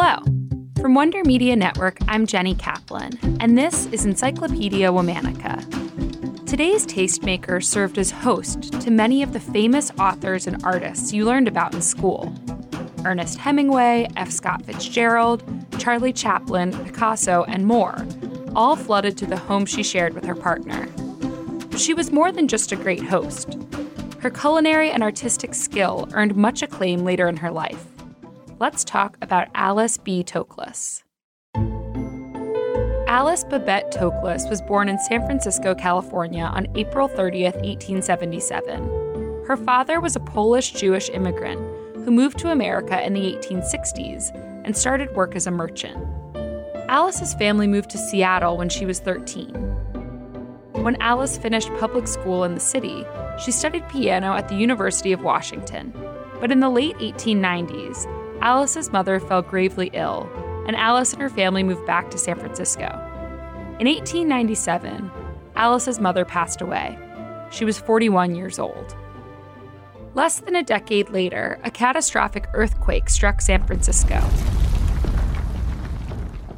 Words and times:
Hello. 0.00 0.22
From 0.80 0.94
Wonder 0.94 1.24
Media 1.24 1.56
Network, 1.56 1.98
I'm 2.06 2.24
Jenny 2.24 2.54
Kaplan, 2.54 3.18
and 3.40 3.58
this 3.58 3.86
is 3.86 4.04
Encyclopedia 4.04 4.92
Womannica. 4.92 5.58
Today's 6.46 6.86
tastemaker 6.86 7.60
served 7.64 7.98
as 7.98 8.12
host 8.12 8.80
to 8.80 8.92
many 8.92 9.24
of 9.24 9.32
the 9.32 9.40
famous 9.40 9.90
authors 9.98 10.46
and 10.46 10.64
artists 10.64 11.12
you 11.12 11.24
learned 11.24 11.48
about 11.48 11.74
in 11.74 11.82
school 11.82 12.32
Ernest 13.04 13.38
Hemingway, 13.38 14.06
F. 14.14 14.30
Scott 14.30 14.64
Fitzgerald, 14.64 15.42
Charlie 15.80 16.12
Chaplin, 16.12 16.70
Picasso, 16.84 17.42
and 17.48 17.66
more, 17.66 18.06
all 18.54 18.76
flooded 18.76 19.18
to 19.18 19.26
the 19.26 19.36
home 19.36 19.66
she 19.66 19.82
shared 19.82 20.14
with 20.14 20.24
her 20.26 20.36
partner. 20.36 20.86
She 21.76 21.92
was 21.92 22.12
more 22.12 22.30
than 22.30 22.46
just 22.46 22.70
a 22.70 22.76
great 22.76 23.02
host. 23.02 23.58
Her 24.20 24.30
culinary 24.30 24.92
and 24.92 25.02
artistic 25.02 25.54
skill 25.54 26.08
earned 26.12 26.36
much 26.36 26.62
acclaim 26.62 27.00
later 27.00 27.26
in 27.26 27.38
her 27.38 27.50
life. 27.50 27.84
Let's 28.60 28.82
talk 28.82 29.16
about 29.22 29.46
Alice 29.54 29.98
B. 29.98 30.24
Toklas. 30.24 31.04
Alice 33.06 33.44
Babette 33.44 33.92
Toklas 33.92 34.50
was 34.50 34.60
born 34.62 34.88
in 34.88 34.98
San 34.98 35.24
Francisco, 35.24 35.76
California 35.76 36.42
on 36.42 36.66
April 36.76 37.08
30th, 37.08 37.54
1877. 37.62 39.44
Her 39.46 39.56
father 39.56 40.00
was 40.00 40.16
a 40.16 40.20
Polish 40.20 40.72
Jewish 40.72 41.08
immigrant 41.10 41.60
who 42.04 42.10
moved 42.10 42.36
to 42.40 42.50
America 42.50 43.00
in 43.06 43.14
the 43.14 43.20
1860s 43.20 44.34
and 44.64 44.76
started 44.76 45.14
work 45.14 45.36
as 45.36 45.46
a 45.46 45.52
merchant. 45.52 45.96
Alice's 46.88 47.34
family 47.34 47.68
moved 47.68 47.90
to 47.90 47.98
Seattle 47.98 48.56
when 48.56 48.68
she 48.68 48.84
was 48.84 48.98
13. 48.98 49.50
When 50.72 51.00
Alice 51.00 51.38
finished 51.38 51.70
public 51.78 52.08
school 52.08 52.42
in 52.42 52.54
the 52.54 52.60
city, 52.60 53.06
she 53.38 53.52
studied 53.52 53.88
piano 53.88 54.34
at 54.34 54.48
the 54.48 54.56
University 54.56 55.12
of 55.12 55.22
Washington. 55.22 55.92
But 56.40 56.50
in 56.50 56.58
the 56.58 56.70
late 56.70 56.96
1890s, 56.96 58.27
Alice's 58.40 58.92
mother 58.92 59.18
fell 59.18 59.42
gravely 59.42 59.90
ill, 59.92 60.30
and 60.66 60.76
Alice 60.76 61.12
and 61.12 61.20
her 61.20 61.30
family 61.30 61.62
moved 61.62 61.86
back 61.86 62.10
to 62.10 62.18
San 62.18 62.38
Francisco. 62.38 62.86
In 63.80 63.86
1897, 63.86 65.10
Alice's 65.56 65.98
mother 65.98 66.24
passed 66.24 66.60
away. 66.60 66.96
She 67.50 67.64
was 67.64 67.78
41 67.78 68.34
years 68.34 68.58
old. 68.58 68.96
Less 70.14 70.40
than 70.40 70.56
a 70.56 70.62
decade 70.62 71.10
later, 71.10 71.60
a 71.64 71.70
catastrophic 71.70 72.46
earthquake 72.54 73.08
struck 73.08 73.40
San 73.40 73.66
Francisco. 73.66 74.22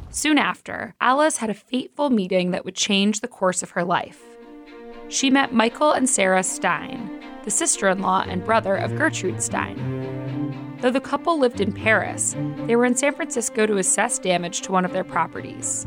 Soon 0.09 0.37
after, 0.37 0.93
Alice 0.99 1.37
had 1.37 1.49
a 1.49 1.55
fateful 1.55 2.09
meeting 2.09 2.51
that 2.51 2.65
would 2.65 2.75
change 2.75 3.21
the 3.21 3.27
course 3.27 3.63
of 3.63 3.71
her 3.71 3.83
life. 3.83 4.21
She 5.07 5.29
met 5.29 5.53
Michael 5.53 5.93
and 5.93 6.09
Sarah 6.09 6.43
Stein, 6.43 7.23
the 7.43 7.51
sister 7.51 7.87
in 7.87 8.01
law 8.01 8.23
and 8.27 8.43
brother 8.43 8.75
of 8.75 8.95
Gertrude 8.95 9.41
Stein. 9.41 10.10
Though 10.81 10.89
the 10.89 10.99
couple 10.99 11.37
lived 11.37 11.61
in 11.61 11.71
Paris, 11.71 12.35
they 12.65 12.75
were 12.75 12.85
in 12.85 12.95
San 12.95 13.13
Francisco 13.13 13.67
to 13.67 13.77
assess 13.77 14.17
damage 14.17 14.61
to 14.61 14.71
one 14.71 14.83
of 14.83 14.93
their 14.93 15.03
properties. 15.03 15.85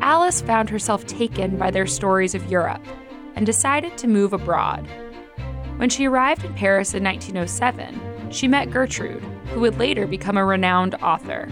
Alice 0.00 0.40
found 0.40 0.70
herself 0.70 1.04
taken 1.06 1.56
by 1.58 1.72
their 1.72 1.86
stories 1.86 2.36
of 2.36 2.48
Europe 2.48 2.84
and 3.34 3.44
decided 3.44 3.98
to 3.98 4.06
move 4.06 4.32
abroad. 4.32 4.86
When 5.76 5.90
she 5.90 6.06
arrived 6.06 6.44
in 6.44 6.54
Paris 6.54 6.94
in 6.94 7.02
1907, 7.02 8.30
she 8.30 8.46
met 8.46 8.70
Gertrude, 8.70 9.24
who 9.48 9.60
would 9.60 9.78
later 9.80 10.06
become 10.06 10.36
a 10.36 10.44
renowned 10.44 10.94
author. 11.02 11.48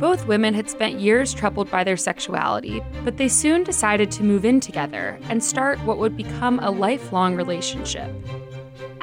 Both 0.00 0.26
women 0.26 0.54
had 0.54 0.68
spent 0.68 0.98
years 0.98 1.32
troubled 1.32 1.70
by 1.70 1.84
their 1.84 1.96
sexuality, 1.96 2.82
but 3.04 3.16
they 3.16 3.28
soon 3.28 3.62
decided 3.62 4.10
to 4.10 4.24
move 4.24 4.44
in 4.44 4.58
together 4.58 5.18
and 5.28 5.42
start 5.42 5.78
what 5.84 5.98
would 5.98 6.16
become 6.16 6.58
a 6.58 6.70
lifelong 6.70 7.36
relationship. 7.36 8.10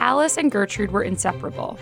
Alice 0.04 0.36
and 0.36 0.52
Gertrude 0.52 0.92
were 0.92 1.02
inseparable. 1.02 1.80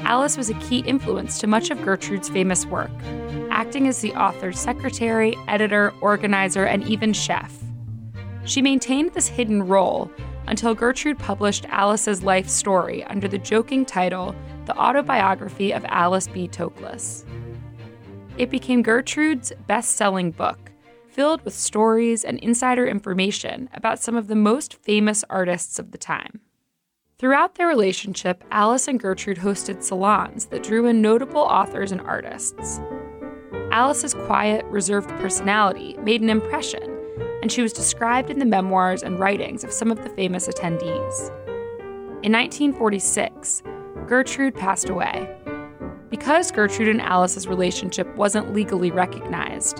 Alice 0.00 0.36
was 0.36 0.50
a 0.50 0.54
key 0.60 0.80
influence 0.80 1.38
to 1.38 1.46
much 1.46 1.70
of 1.70 1.80
Gertrude's 1.80 2.28
famous 2.28 2.66
work, 2.66 2.90
acting 3.50 3.88
as 3.88 4.02
the 4.02 4.12
author's 4.12 4.60
secretary, 4.60 5.34
editor, 5.48 5.94
organizer, 6.02 6.64
and 6.64 6.84
even 6.84 7.14
chef. 7.14 7.58
She 8.44 8.60
maintained 8.60 9.14
this 9.14 9.26
hidden 9.26 9.66
role 9.66 10.10
until 10.46 10.74
Gertrude 10.74 11.18
published 11.18 11.64
Alice's 11.70 12.22
life 12.22 12.46
story 12.46 13.04
under 13.04 13.26
the 13.26 13.38
joking 13.38 13.86
title 13.86 14.36
The 14.66 14.76
Autobiography 14.76 15.72
of 15.72 15.82
Alice 15.88 16.28
B. 16.28 16.48
Toklas. 16.48 17.24
It 18.36 18.50
became 18.50 18.82
Gertrude's 18.82 19.50
best 19.66 19.96
selling 19.96 20.30
book, 20.30 20.70
filled 21.08 21.42
with 21.42 21.54
stories 21.54 22.22
and 22.22 22.38
insider 22.40 22.86
information 22.86 23.70
about 23.72 23.98
some 23.98 24.14
of 24.14 24.28
the 24.28 24.36
most 24.36 24.74
famous 24.74 25.24
artists 25.30 25.78
of 25.78 25.92
the 25.92 25.98
time. 25.98 26.42
Throughout 27.22 27.54
their 27.54 27.68
relationship, 27.68 28.42
Alice 28.50 28.88
and 28.88 28.98
Gertrude 28.98 29.38
hosted 29.38 29.84
salons 29.84 30.46
that 30.46 30.64
drew 30.64 30.86
in 30.86 31.00
notable 31.00 31.42
authors 31.42 31.92
and 31.92 32.00
artists. 32.00 32.80
Alice's 33.70 34.12
quiet, 34.12 34.64
reserved 34.64 35.08
personality 35.20 35.96
made 36.02 36.20
an 36.20 36.28
impression 36.28 36.82
and 37.40 37.52
she 37.52 37.62
was 37.62 37.72
described 37.72 38.28
in 38.28 38.40
the 38.40 38.44
memoirs 38.44 39.04
and 39.04 39.20
writings 39.20 39.62
of 39.62 39.72
some 39.72 39.92
of 39.92 40.02
the 40.02 40.08
famous 40.10 40.48
attendees. 40.48 41.28
In 42.24 42.32
1946, 42.32 43.62
Gertrude 44.08 44.56
passed 44.56 44.88
away. 44.88 45.32
Because 46.10 46.50
Gertrude 46.50 46.88
and 46.88 47.00
Alice's 47.00 47.46
relationship 47.46 48.12
wasn't 48.16 48.52
legally 48.52 48.90
recognized, 48.90 49.76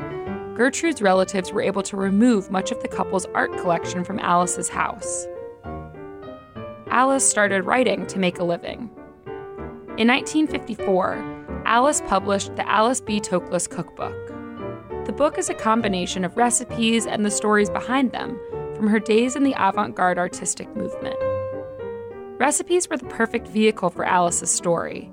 Gertrude's 0.54 1.02
relatives 1.02 1.50
were 1.50 1.60
able 1.60 1.82
to 1.82 1.96
remove 1.96 2.52
much 2.52 2.70
of 2.70 2.80
the 2.82 2.88
couple's 2.88 3.26
art 3.34 3.50
collection 3.58 4.04
from 4.04 4.20
Alice's 4.20 4.68
house. 4.68 5.26
Alice 6.92 7.26
started 7.26 7.64
writing 7.64 8.06
to 8.08 8.18
make 8.18 8.38
a 8.38 8.44
living. 8.44 8.90
In 9.96 10.08
1954, 10.08 11.62
Alice 11.64 12.02
published 12.06 12.54
the 12.56 12.68
Alice 12.68 13.00
B. 13.00 13.18
Toklas 13.18 13.66
Cookbook. 13.66 14.14
The 15.06 15.12
book 15.14 15.38
is 15.38 15.48
a 15.48 15.54
combination 15.54 16.22
of 16.22 16.36
recipes 16.36 17.06
and 17.06 17.24
the 17.24 17.30
stories 17.30 17.70
behind 17.70 18.12
them 18.12 18.38
from 18.76 18.88
her 18.88 18.98
days 18.98 19.36
in 19.36 19.42
the 19.42 19.54
avant 19.56 19.96
garde 19.96 20.18
artistic 20.18 20.68
movement. 20.76 21.16
Recipes 22.38 22.90
were 22.90 22.98
the 22.98 23.06
perfect 23.06 23.48
vehicle 23.48 23.88
for 23.88 24.04
Alice's 24.04 24.50
story. 24.50 25.10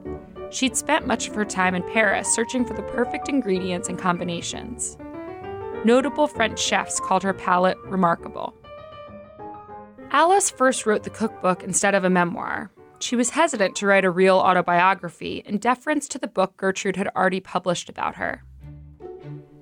She'd 0.50 0.76
spent 0.76 1.08
much 1.08 1.30
of 1.30 1.36
her 1.36 1.46
time 1.46 1.76
in 1.76 1.84
Paris 1.94 2.28
searching 2.36 2.66
for 2.66 2.74
the 2.74 2.84
perfect 2.84 3.30
ingredients 3.30 3.88
and 3.88 3.98
combinations. 3.98 4.98
Notable 5.86 6.28
French 6.28 6.60
chefs 6.60 7.00
called 7.00 7.24
her 7.24 7.34
palate 7.34 7.78
remarkable. 7.86 8.54
Alice 10.12 10.50
first 10.50 10.86
wrote 10.86 11.04
the 11.04 11.10
cookbook 11.10 11.64
instead 11.64 11.96
of 11.96 12.04
a 12.04 12.10
memoir. 12.10 12.72
She 13.00 13.16
was 13.16 13.30
hesitant 13.30 13.76
to 13.78 13.86
write 13.86 14.06
a 14.06 14.12
real 14.12 14.38
autobiography 14.38 15.44
in 15.46 15.58
deference 15.58 16.08
to 16.10 16.20
the 16.20 16.28
book 16.28 16.58
Gertrude 16.58 16.98
had 16.98 17.08
already 17.16 17.40
published 17.40 17.90
about 17.90 18.16
her 18.16 18.44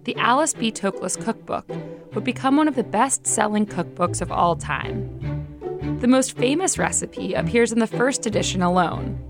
the 0.08 0.16
Alice 0.16 0.54
B. 0.54 0.72
Toklas 0.72 1.22
Cookbook 1.22 1.68
would 2.16 2.24
become 2.24 2.56
one 2.56 2.70
of 2.70 2.76
the 2.76 2.84
best 2.86 3.28
selling 3.28 3.66
cookbooks 3.66 4.22
of 4.22 4.32
all 4.32 4.56
time. 4.56 6.00
The 6.00 6.08
most 6.08 6.38
famous 6.38 6.78
recipe 6.78 7.34
appears 7.34 7.74
in 7.74 7.80
the 7.80 7.88
first 7.88 8.26
edition 8.26 8.62
alone. 8.62 9.22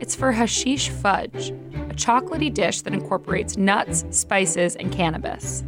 It's 0.00 0.16
for 0.16 0.32
hashish 0.32 0.88
fudge, 0.88 1.50
a 1.50 1.94
chocolaty 1.94 2.52
dish 2.52 2.82
that 2.82 2.92
incorporates 2.92 3.56
nuts, 3.56 4.04
spices, 4.10 4.74
and 4.74 4.90
cannabis. 4.90 5.62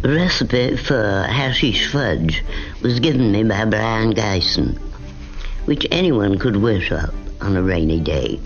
The 0.00 0.10
recipe 0.14 0.76
for 0.76 1.26
hashish 1.28 1.90
fudge 1.90 2.44
was 2.82 3.00
given 3.00 3.32
me 3.32 3.42
by 3.42 3.64
Brion 3.64 4.12
Gysin, 4.12 4.78
which 5.64 5.88
anyone 5.90 6.38
could 6.38 6.54
whip 6.54 6.92
up 6.92 7.12
on 7.40 7.56
a 7.56 7.62
rainy 7.62 7.98
day. 7.98 8.38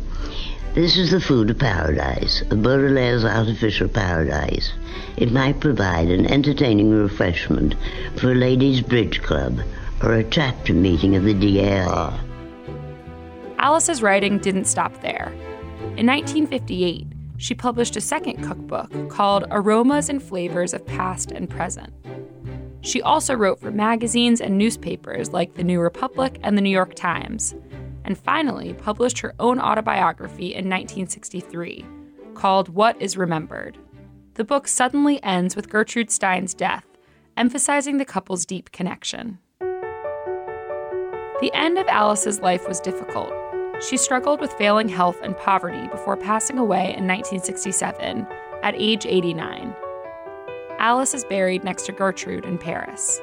This 0.75 0.97
is 0.97 1.11
the 1.11 1.21
food 1.21 1.51
of 1.51 1.59
paradise, 1.59 2.41
a 2.51 2.57
Baudelaire's 2.57 3.27
artificial 3.27 3.89
paradise. 3.89 4.73
It 5.19 5.31
might 5.31 5.61
provide 5.61 6.09
an 6.09 6.25
entertaining 6.25 6.91
refreshment 6.91 7.75
for 8.17 8.33
a 8.33 8.35
ladies' 8.35 8.81
bridge 8.81 9.23
club 9.23 9.61
or 10.03 10.15
a 10.15 10.25
chapter 10.25 10.73
meeting 10.73 11.17
of 11.17 11.25
the 11.25 11.35
DAR. 11.35 12.19
Alice's 13.59 14.01
writing 14.01 14.39
didn't 14.39 14.65
stop 14.65 15.03
there. 15.03 15.31
In 15.99 16.07
1958, 16.07 17.12
she 17.43 17.55
published 17.57 17.97
a 17.97 18.01
second 18.01 18.41
cookbook 18.41 19.09
called 19.09 19.45
Aromas 19.51 20.09
and 20.09 20.23
Flavors 20.23 20.73
of 20.73 20.87
Past 20.87 21.33
and 21.33 21.51
Present. 21.51 21.93
She 22.83 23.03
also 23.03 23.35
wrote 23.35 23.59
for 23.61 23.73
magazines 23.73 24.41
and 24.41 24.57
newspapers 24.57 25.33
like 25.33 25.55
The 25.55 25.65
New 25.65 25.81
Republic 25.81 26.39
and 26.45 26.57
The 26.57 26.63
New 26.63 26.71
York 26.71 26.95
Times 26.95 27.57
and 28.05 28.17
finally 28.17 28.75
published 28.75 29.19
her 29.19 29.35
own 29.41 29.59
autobiography 29.59 30.55
in 30.55 30.71
1963 30.71 31.85
called 32.35 32.69
What 32.69 33.01
is 33.03 33.17
Remembered. 33.17 33.77
The 34.35 34.45
book 34.45 34.69
suddenly 34.69 35.21
ends 35.25 35.57
with 35.57 35.69
Gertrude 35.69 36.13
Stein's 36.13 36.55
death, 36.55 36.87
emphasizing 37.37 37.99
the 37.99 38.05
couple's 38.05 38.47
deep 38.47 38.71
connection. 38.71 39.39
The 41.41 41.51
end 41.55 41.77
of 41.77 41.89
Alice's 41.89 42.39
life 42.39 42.69
was 42.69 42.79
difficult. 42.79 43.35
She 43.89 43.97
struggled 43.97 44.41
with 44.41 44.53
failing 44.53 44.89
health 44.89 45.21
and 45.23 45.37
poverty 45.37 45.89
before 45.89 46.17
passing 46.17 46.57
away 46.57 46.95
in 46.97 47.09
1967 47.09 48.27
at 48.63 48.75
age 48.77 49.07
89. 49.07 49.75
Alice 50.79 51.15
is 51.15 51.25
buried 51.25 51.65
next 51.65 51.87
to 51.87 51.93
Gertrude 51.93 52.45
in 52.45 52.59
Paris. 52.59 53.21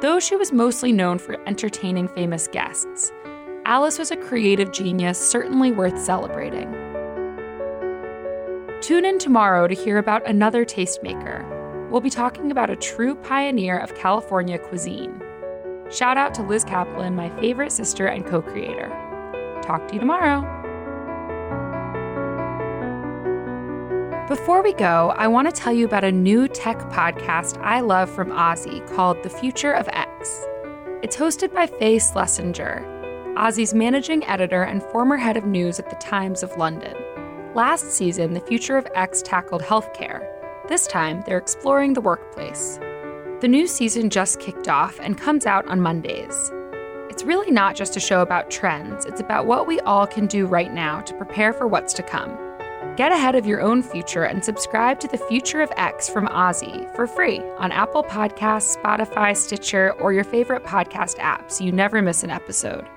Though 0.00 0.20
she 0.20 0.36
was 0.36 0.52
mostly 0.52 0.90
known 0.90 1.18
for 1.18 1.36
entertaining 1.46 2.08
famous 2.08 2.48
guests, 2.48 3.12
Alice 3.66 3.98
was 3.98 4.10
a 4.10 4.16
creative 4.16 4.72
genius 4.72 5.18
certainly 5.18 5.70
worth 5.70 6.00
celebrating. 6.00 6.72
Tune 8.80 9.04
in 9.04 9.18
tomorrow 9.18 9.68
to 9.68 9.74
hear 9.74 9.98
about 9.98 10.26
another 10.26 10.64
tastemaker. 10.64 11.90
We'll 11.90 12.00
be 12.00 12.08
talking 12.08 12.50
about 12.50 12.70
a 12.70 12.76
true 12.76 13.14
pioneer 13.16 13.78
of 13.78 13.94
California 13.94 14.58
cuisine. 14.58 15.22
Shout 15.90 16.16
out 16.16 16.32
to 16.34 16.42
Liz 16.42 16.64
Kaplan, 16.64 17.14
my 17.14 17.28
favorite 17.38 17.72
sister 17.72 18.06
and 18.06 18.24
co 18.24 18.40
creator. 18.40 19.09
Talk 19.70 19.86
to 19.86 19.94
you 19.94 20.00
tomorrow. 20.00 20.40
Before 24.26 24.64
we 24.64 24.72
go, 24.72 25.14
I 25.16 25.28
want 25.28 25.48
to 25.48 25.52
tell 25.52 25.72
you 25.72 25.86
about 25.86 26.02
a 26.02 26.10
new 26.10 26.48
tech 26.48 26.76
podcast 26.90 27.56
I 27.62 27.78
love 27.78 28.10
from 28.10 28.32
OZY 28.32 28.80
called 28.96 29.22
The 29.22 29.30
Future 29.30 29.70
of 29.70 29.86
X. 29.92 30.44
It's 31.04 31.16
hosted 31.16 31.54
by 31.54 31.68
Faye 31.68 32.00
Schlesinger, 32.00 32.84
OZY's 33.36 33.72
managing 33.72 34.24
editor 34.24 34.64
and 34.64 34.82
former 34.82 35.16
head 35.16 35.36
of 35.36 35.44
news 35.44 35.78
at 35.78 35.88
the 35.88 35.94
Times 35.96 36.42
of 36.42 36.56
London. 36.56 36.96
Last 37.54 37.92
season, 37.92 38.34
The 38.34 38.40
Future 38.40 38.76
of 38.76 38.88
X 38.96 39.22
tackled 39.22 39.62
healthcare. 39.62 40.26
This 40.66 40.88
time, 40.88 41.22
they're 41.26 41.38
exploring 41.38 41.92
the 41.92 42.00
workplace. 42.00 42.80
The 43.40 43.48
new 43.48 43.68
season 43.68 44.10
just 44.10 44.40
kicked 44.40 44.66
off 44.66 44.98
and 45.00 45.16
comes 45.16 45.46
out 45.46 45.68
on 45.68 45.80
Mondays. 45.80 46.50
It's 47.10 47.24
really 47.24 47.50
not 47.50 47.74
just 47.74 47.96
a 47.96 48.00
show 48.00 48.22
about 48.22 48.52
trends, 48.52 49.04
it's 49.04 49.20
about 49.20 49.44
what 49.44 49.66
we 49.66 49.80
all 49.80 50.06
can 50.06 50.28
do 50.28 50.46
right 50.46 50.72
now 50.72 51.00
to 51.00 51.14
prepare 51.14 51.52
for 51.52 51.66
what's 51.66 51.92
to 51.94 52.04
come. 52.04 52.38
Get 52.96 53.10
ahead 53.10 53.34
of 53.34 53.46
your 53.46 53.60
own 53.60 53.82
future 53.82 54.22
and 54.22 54.44
subscribe 54.44 55.00
to 55.00 55.08
The 55.08 55.18
Future 55.18 55.60
of 55.60 55.72
X 55.76 56.08
from 56.08 56.28
OZY 56.28 56.94
for 56.94 57.08
free 57.08 57.40
on 57.58 57.72
Apple 57.72 58.04
Podcasts, 58.04 58.76
Spotify, 58.76 59.36
Stitcher, 59.36 59.92
or 59.94 60.12
your 60.12 60.22
favorite 60.22 60.62
podcast 60.62 61.18
app 61.18 61.50
so 61.50 61.64
you 61.64 61.72
never 61.72 62.00
miss 62.00 62.22
an 62.22 62.30
episode. 62.30 62.88